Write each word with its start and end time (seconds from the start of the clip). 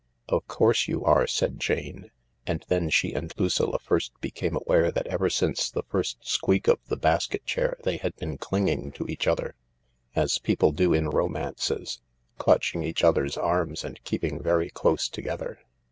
"Of 0.27 0.47
course 0.47 0.87
you 0.87 1.05
are," 1.05 1.27
said 1.27 1.59
Jane. 1.59 2.09
And 2.47 2.65
then 2.69 2.89
she 2.89 3.13
and 3.13 3.31
Lucilla 3.37 3.77
first 3.77 4.19
became 4.19 4.55
aware 4.57 4.91
that 4.91 5.05
ever 5.05 5.29
since 5.29 5.69
the 5.69 5.83
first 5.83 6.25
squeak 6.27 6.67
of 6.67 6.79
the 6.87 6.97
basket 6.97 7.45
chair 7.45 7.77
they 7.83 7.97
had 7.97 8.15
been 8.15 8.39
clinging 8.39 8.93
to 8.93 9.05
each 9.07 9.27
other, 9.27 9.53
as 10.15 10.39
people 10.39 10.71
do 10.71 10.91
in 10.91 11.09
romances, 11.09 12.01
clutching 12.39 12.81
each 12.81 13.03
other's 13.03 13.37
arms 13.37 13.83
and 13.83 14.03
keep 14.03 14.23
ing 14.23 14.41
very 14.41 14.71
close 14.71 15.07
together. 15.07 15.59